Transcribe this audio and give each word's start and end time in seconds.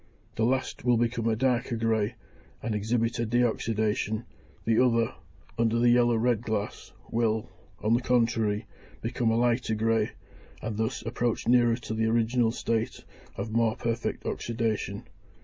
The 0.35 0.45
last 0.45 0.83
will 0.83 0.97
become 0.97 1.27
a 1.27 1.35
darker 1.35 1.75
grey, 1.75 2.15
and 2.63 2.73
exhibit 2.73 3.19
a 3.19 3.25
de 3.27 3.41
oxydation; 3.43 4.25
the 4.65 4.83
other, 4.83 5.13
under 5.59 5.77
the 5.77 5.91
yellow 5.91 6.15
red 6.15 6.41
glass, 6.41 6.91
will, 7.11 7.51
on 7.83 7.93
the 7.93 8.01
contrary, 8.01 8.65
become 9.03 9.29
a 9.29 9.37
lighter 9.37 9.75
grey, 9.75 10.13
and 10.59 10.75
thus 10.77 11.03
approach 11.03 11.47
nearer 11.47 11.75
to 11.75 11.93
the 11.93 12.07
original 12.07 12.51
state 12.51 13.03
of 13.35 13.51
more 13.51 13.75
perfect 13.75 14.23
oxydation. 14.23 15.03